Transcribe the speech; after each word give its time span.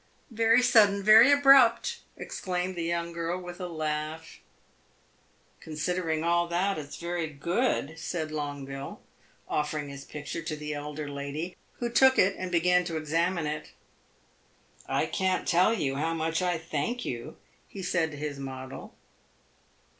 "Very 0.31 0.63
sudden 0.63 1.03
very 1.03 1.31
abrupt!" 1.31 1.99
exclaimed 2.17 2.73
the 2.75 2.81
young 2.81 3.13
girl 3.13 3.39
with 3.39 3.59
a 3.61 3.67
laugh. 3.67 4.39
"Considering 5.59 6.23
all 6.23 6.47
that, 6.47 6.79
it 6.79 6.91
's 6.91 6.95
very 6.97 7.27
good," 7.27 7.99
said 7.99 8.31
Longueville, 8.31 8.99
offering 9.47 9.89
his 9.89 10.03
picture 10.03 10.41
to 10.41 10.55
the 10.55 10.73
elder 10.73 11.07
lady, 11.07 11.55
who 11.73 11.87
took 11.87 12.17
it 12.17 12.35
and 12.35 12.51
began 12.51 12.83
to 12.85 12.97
examine 12.97 13.45
it. 13.45 13.73
"I 14.87 15.05
can't 15.05 15.47
tell 15.47 15.71
you 15.71 15.97
how 15.97 16.15
much 16.15 16.41
I 16.41 16.57
thank 16.57 17.05
you," 17.05 17.37
he 17.67 17.83
said 17.83 18.09
to 18.09 18.17
his 18.17 18.39
model. 18.39 18.95